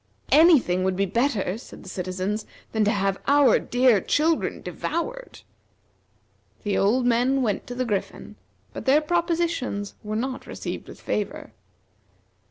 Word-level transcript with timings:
"Anything 0.31 0.83
would 0.83 0.95
be 0.95 1.05
better," 1.05 1.59
said 1.59 1.83
the 1.83 1.87
citizens, 1.89 2.47
"than 2.71 2.83
to 2.85 2.89
have 2.89 3.21
our 3.27 3.59
dear 3.59 4.01
children 4.01 4.59
devoured." 4.63 5.41
The 6.63 6.75
old 6.75 7.05
men 7.05 7.43
went 7.43 7.67
to 7.67 7.75
the 7.75 7.85
Griffin, 7.85 8.35
but 8.73 8.85
their 8.85 9.01
propositions 9.01 9.93
were 10.01 10.15
not 10.15 10.47
received 10.47 10.87
with 10.87 10.99
favor. 10.99 11.53